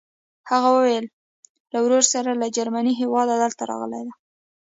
هغې 0.49 0.69
ویل 0.83 1.05
له 1.71 1.77
ورور 1.83 2.03
سره 2.13 2.29
له 2.41 2.47
جرمني 2.55 2.93
هېواده 3.01 3.33
دلته 3.43 3.61
راغلې 3.71 4.01
ده. 4.07 4.13